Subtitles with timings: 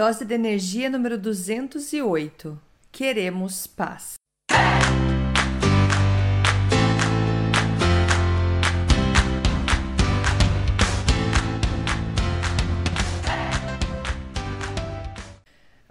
[0.00, 2.58] Dose de energia número 208.
[2.90, 4.14] Queremos paz.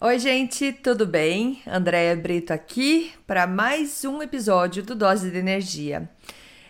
[0.01, 1.61] Oi, gente, tudo bem?
[1.67, 6.09] Andréia Brito aqui para mais um episódio do Dose de Energia.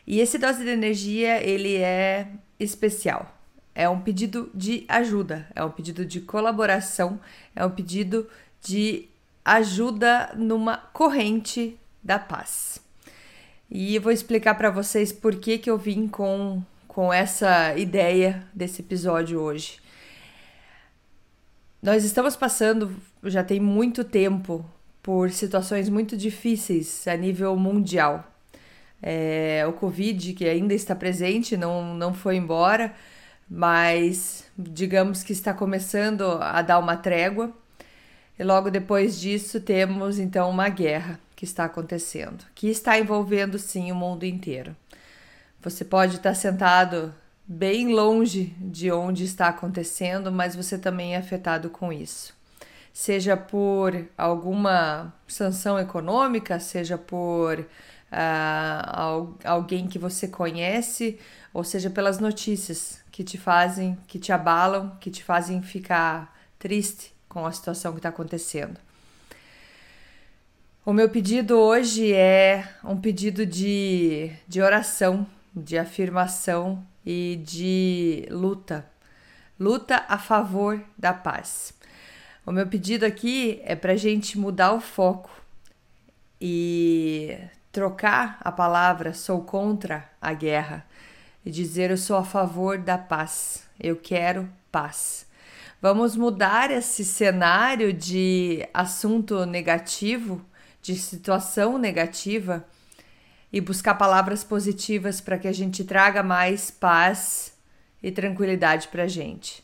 [0.05, 2.27] E esse Dose de Energia, ele é
[2.59, 3.38] especial
[3.80, 7.18] é um pedido de ajuda, é um pedido de colaboração,
[7.55, 8.28] é um pedido
[8.61, 9.07] de
[9.46, 12.82] ajuda numa corrente da paz.
[13.71, 18.46] E eu vou explicar para vocês por que, que eu vim com, com essa ideia
[18.54, 19.79] desse episódio hoje.
[21.82, 24.65] Nós estamos passando, já tem muito tempo,
[25.01, 28.29] por situações muito difíceis a nível mundial.
[29.01, 32.94] É, o Covid, que ainda está presente, não, não foi embora,
[33.49, 37.52] mas digamos que está começando a dar uma trégua.
[38.38, 43.91] E logo depois disso temos então uma guerra que está acontecendo, que está envolvendo sim
[43.91, 44.75] o mundo inteiro.
[45.61, 47.14] Você pode estar sentado
[47.45, 52.38] bem longe de onde está acontecendo, mas você também é afetado com isso.
[52.94, 61.19] Seja por alguma sanção econômica, seja por uh, alguém que você conhece,
[61.53, 67.14] ou seja pelas notícias que te fazem, que te abalam, que te fazem ficar triste
[67.28, 68.80] com a situação que está acontecendo.
[70.86, 78.90] O meu pedido hoje é um pedido de, de oração, de afirmação e de luta.
[79.59, 81.73] Luta a favor da paz.
[82.45, 85.30] O meu pedido aqui é para gente mudar o foco
[86.40, 87.38] e
[87.70, 90.88] trocar a palavra sou contra a guerra
[91.45, 95.26] e dizer eu sou a favor da paz, eu quero paz.
[95.81, 100.46] Vamos mudar esse cenário de assunto negativo,
[100.81, 102.66] de situação negativa
[103.52, 107.53] e buscar palavras positivas para que a gente traga mais paz
[108.03, 109.63] e tranquilidade para a gente.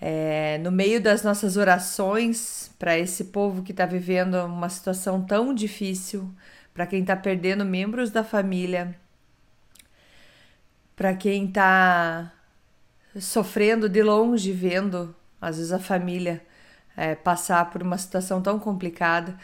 [0.00, 5.54] É, no meio das nossas orações para esse povo que está vivendo uma situação tão
[5.54, 6.28] difícil,
[6.72, 8.96] para quem está perdendo membros da família,
[11.00, 12.30] para quem está
[13.18, 16.44] sofrendo de longe, vendo às vezes a família
[16.94, 19.34] é, passar por uma situação tão complicada,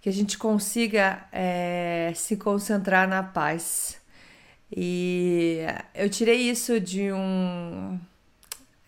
[0.00, 4.00] que a gente consiga é, se concentrar na paz.
[4.76, 5.60] E
[5.94, 8.00] eu tirei isso de um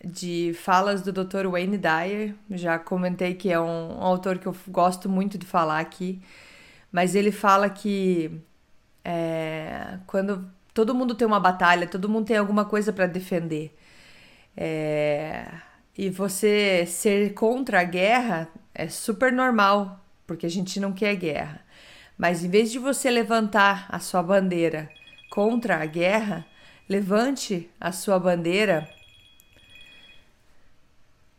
[0.03, 1.47] de falas do Dr.
[1.47, 5.79] Wayne Dyer, já comentei que é um, um autor que eu gosto muito de falar
[5.79, 6.21] aqui,
[6.91, 8.29] mas ele fala que
[9.05, 13.77] é, quando todo mundo tem uma batalha, todo mundo tem alguma coisa para defender.
[14.55, 15.45] É...
[15.97, 21.59] E você ser contra a guerra é super normal, porque a gente não quer guerra.
[22.17, 24.89] Mas em vez de você levantar a sua bandeira
[25.29, 26.45] contra a guerra,
[26.87, 28.89] levante a sua bandeira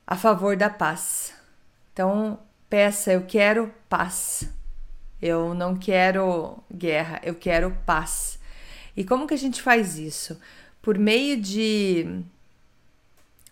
[0.07, 1.35] a favor da paz.
[1.95, 4.53] Então, peça: eu quero paz.
[5.23, 8.40] Eu não quero guerra, eu quero paz.
[8.97, 10.39] E como que a gente faz isso?
[10.83, 12.23] Por meio de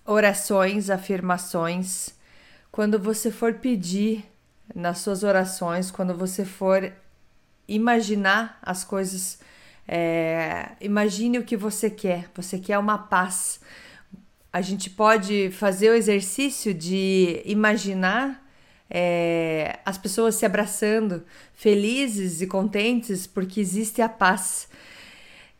[0.04, 2.10] orações, afirmações.
[2.72, 4.25] Quando você for pedir
[4.75, 6.93] nas suas orações, quando você for
[7.66, 9.38] imaginar as coisas,
[9.87, 12.31] é, imagine o que você quer.
[12.34, 13.60] Você quer uma paz.
[14.50, 18.43] A gente pode fazer o exercício de imaginar
[18.91, 21.22] é, as pessoas se abraçando,
[21.53, 24.69] felizes e contentes porque existe a paz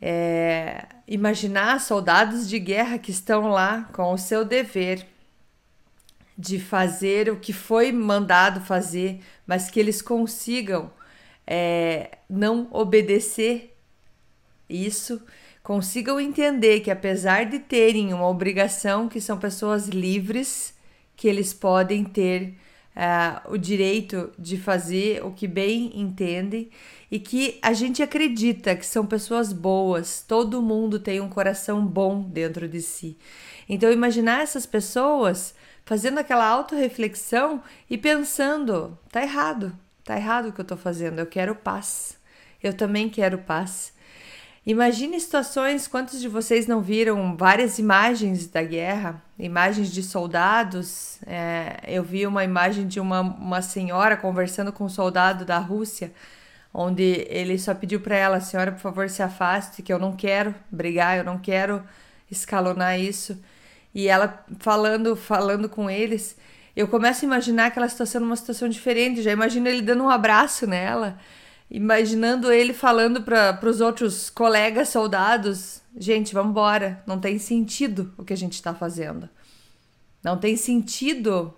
[0.01, 5.07] é, imaginar soldados de guerra que estão lá com o seu dever
[6.37, 10.91] de fazer o que foi mandado fazer, mas que eles consigam
[11.45, 13.77] é, não obedecer
[14.69, 15.21] isso,
[15.63, 20.75] consigam entender que apesar de terem uma obrigação, que são pessoas livres,
[21.17, 22.55] que eles podem ter
[22.99, 26.69] uh, o direito de fazer o que bem entendem
[27.11, 32.23] e que a gente acredita que são pessoas boas, todo mundo tem um coração bom
[32.23, 33.17] dentro de si.
[33.69, 39.73] Então, imaginar essas pessoas fazendo aquela autorreflexão e pensando: tá errado,
[40.05, 42.19] tá errado o que eu tô fazendo, eu quero paz,
[42.63, 43.97] eu também quero paz.
[44.67, 51.19] Imagine situações, quantos de vocês não viram várias imagens da guerra, imagens de soldados?
[51.27, 56.13] É, eu vi uma imagem de uma, uma senhora conversando com um soldado da Rússia,
[56.73, 60.55] onde ele só pediu para ela, senhora, por favor, se afaste, que eu não quero
[60.71, 61.83] brigar, eu não quero
[62.31, 63.41] escalonar isso.
[63.95, 66.37] E ela falando, falando com eles,
[66.77, 69.23] eu começo a imaginar aquela situação numa situação diferente.
[69.23, 71.19] Já imagino ele dando um abraço nela,
[71.71, 78.25] imaginando ele falando para os outros colegas soldados: gente, vamos embora, não tem sentido o
[78.25, 79.29] que a gente está fazendo.
[80.23, 81.55] Não tem sentido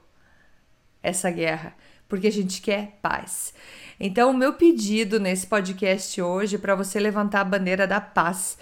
[1.03, 1.75] essa guerra,
[2.09, 3.55] porque a gente quer paz.
[3.99, 8.59] Então, o meu pedido nesse podcast hoje é para você levantar a bandeira da paz,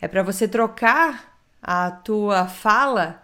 [0.00, 3.22] é para você trocar a tua fala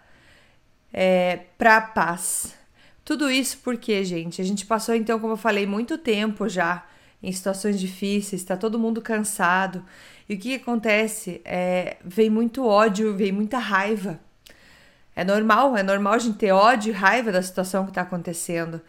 [0.93, 2.55] é, para paz.
[3.03, 6.85] Tudo isso porque, gente, a gente passou então, como eu falei, muito tempo já
[7.21, 9.83] em situações difíceis, está todo mundo cansado.
[10.27, 11.41] E o que, acontece?
[11.43, 14.19] É, vem muito ódio, vem muita raiva.
[15.15, 18.81] É normal, é normal a gente ter ódio e raiva da situação que está acontecendo.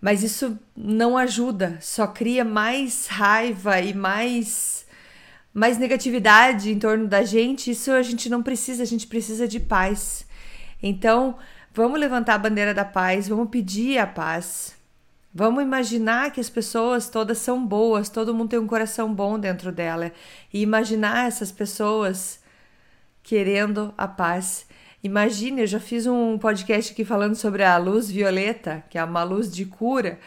[0.00, 4.84] Mas isso não ajuda, só cria mais raiva e mais
[5.54, 7.70] mais negatividade em torno da gente.
[7.70, 10.26] Isso a gente não precisa, a gente precisa de paz.
[10.82, 11.36] Então,
[11.72, 14.74] vamos levantar a bandeira da paz, vamos pedir a paz.
[15.34, 19.72] Vamos imaginar que as pessoas todas são boas, todo mundo tem um coração bom dentro
[19.72, 20.12] dela
[20.52, 22.38] e imaginar essas pessoas
[23.22, 24.66] querendo a paz.
[25.02, 29.22] Imagine, eu já fiz um podcast aqui falando sobre a luz violeta, que é uma
[29.22, 30.18] luz de cura.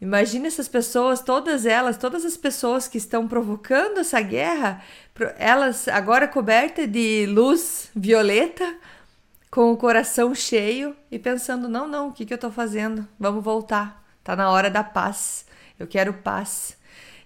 [0.00, 4.82] Imagine essas pessoas, todas elas, todas as pessoas que estão provocando essa guerra,
[5.36, 8.76] elas agora cobertas de luz violeta,
[9.50, 13.06] com o coração cheio e pensando: não, não, o que, que eu estou fazendo?
[13.18, 15.46] Vamos voltar, tá na hora da paz.
[15.78, 16.76] Eu quero paz.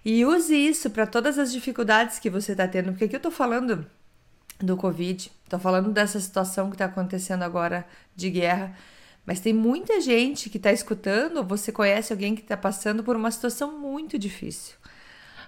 [0.03, 3.31] E use isso para todas as dificuldades que você está tendo, porque aqui eu estou
[3.31, 3.85] falando
[4.59, 5.31] do Covid.
[5.49, 7.85] Tô falando dessa situação que está acontecendo agora
[8.15, 8.75] de guerra.
[9.25, 13.29] Mas tem muita gente que está escutando, você conhece alguém que está passando por uma
[13.29, 14.75] situação muito difícil.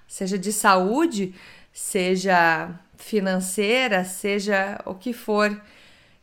[0.06, 1.34] Seja de saúde,
[1.72, 5.50] seja financeira, seja o que for.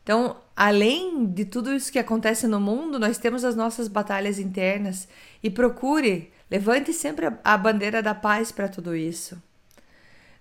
[0.07, 5.05] Então, além de tudo isso que acontece no mundo, nós temos as nossas batalhas internas
[5.43, 9.37] e procure, levante sempre a bandeira da paz para tudo isso.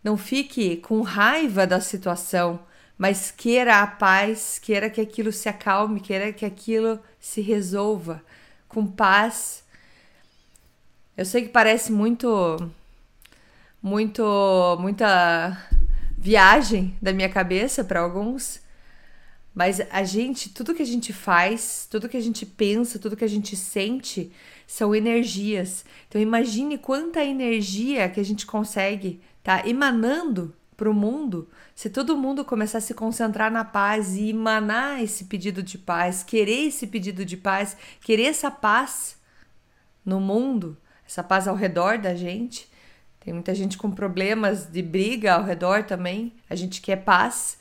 [0.04, 2.60] Não fique com raiva da situação,
[2.96, 8.22] mas queira a paz, queira que aquilo se acalme, queira que aquilo se resolva
[8.68, 9.64] com paz.
[11.16, 12.70] Eu sei que parece muito
[13.82, 15.60] muito muita
[16.16, 18.64] viagem da minha cabeça para alguns,
[19.56, 23.24] mas a gente, tudo que a gente faz, tudo que a gente pensa, tudo que
[23.24, 24.30] a gente sente
[24.66, 25.82] são energias.
[26.06, 32.18] Então imagine quanta energia que a gente consegue tá emanando para o mundo, se todo
[32.18, 36.86] mundo começar a se concentrar na paz e emanar esse pedido de paz, querer esse
[36.86, 39.16] pedido de paz, querer essa paz
[40.04, 40.76] no mundo,
[41.06, 42.70] essa paz ao redor da gente.
[43.20, 46.34] Tem muita gente com problemas de briga ao redor também.
[46.50, 47.58] A gente quer paz.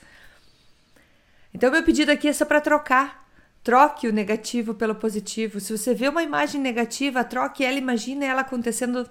[1.56, 3.26] Então, meu pedido aqui é só para trocar.
[3.64, 5.62] Troque o negativo pelo positivo.
[5.62, 9.10] Se você vê uma imagem negativa, troque ela, imagine ela acontecendo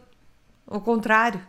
[0.67, 1.41] o contrário.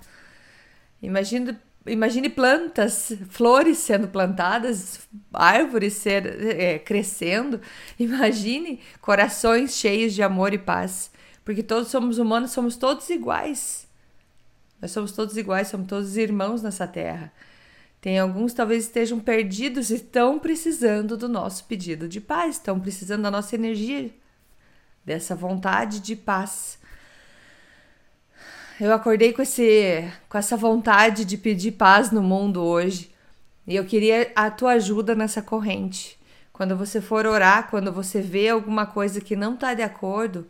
[1.01, 6.25] Imagine, imagine plantas, flores sendo plantadas, árvores ser,
[6.57, 7.59] é, crescendo.
[7.99, 11.11] Imagine corações cheios de amor e paz.
[11.43, 13.85] Porque todos somos humanos, somos todos iguais.
[14.81, 17.33] Nós somos todos iguais, somos todos irmãos nessa terra.
[18.05, 23.23] Tem alguns talvez estejam perdidos e estão precisando do nosso pedido de paz, estão precisando
[23.23, 24.13] da nossa energia,
[25.03, 26.77] dessa vontade de paz
[28.79, 33.09] eu acordei com, esse, com essa vontade de pedir paz no mundo hoje.
[33.65, 36.19] E eu queria a tua ajuda nessa corrente.
[36.51, 40.45] Quando você for orar, quando você vê alguma coisa que não está de acordo,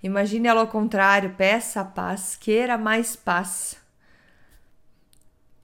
[0.00, 3.76] imagine ela ao contrário, peça a paz, queira mais paz.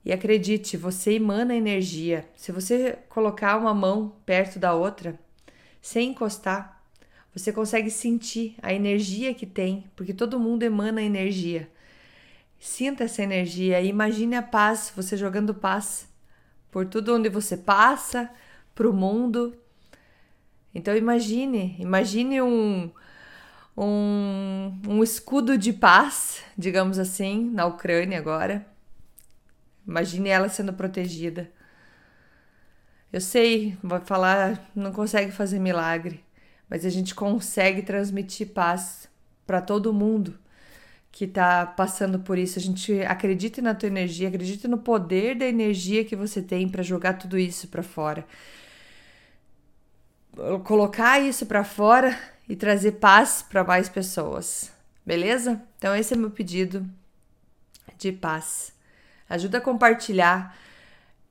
[0.05, 2.29] E acredite, você emana energia.
[2.37, 5.19] Se você colocar uma mão perto da outra,
[5.83, 6.83] sem encostar,
[7.35, 11.69] você consegue sentir a energia que tem, porque todo mundo emana energia.
[12.59, 16.09] Sinta essa energia e imagine a paz, você jogando paz
[16.71, 18.31] por tudo onde você passa,
[18.75, 19.57] para o mundo.
[20.75, 22.91] Então imagine, imagine um,
[23.77, 28.67] um, um escudo de paz, digamos assim, na Ucrânia agora.
[29.89, 31.51] Imagine ela sendo protegida.
[33.11, 36.23] Eu sei, vai falar, não consegue fazer milagre,
[36.69, 39.09] mas a gente consegue transmitir paz
[39.47, 40.39] para todo mundo
[41.11, 42.59] que está passando por isso.
[42.59, 46.83] A gente acredita na tua energia, acredita no poder da energia que você tem para
[46.83, 48.27] jogar tudo isso para fora.
[50.65, 52.17] Colocar isso para fora
[52.47, 54.71] e trazer paz para mais pessoas.
[55.05, 55.63] Beleza?
[55.79, 56.87] Então esse é meu pedido
[57.97, 58.78] de paz.
[59.29, 60.57] Ajuda a compartilhar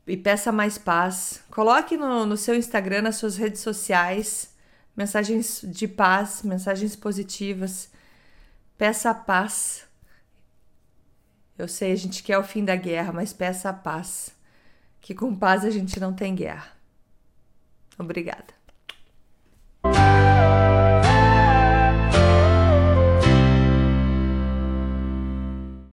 [0.05, 1.43] e peça mais paz.
[1.49, 4.55] Coloque no, no seu Instagram, nas suas redes sociais
[4.97, 7.91] mensagens de paz, mensagens positivas.
[8.77, 9.85] Peça a paz.
[11.55, 14.35] Eu sei, a gente quer o fim da guerra, mas peça a paz.
[14.99, 16.71] Que com paz a gente não tem guerra.
[17.97, 18.56] Obrigada.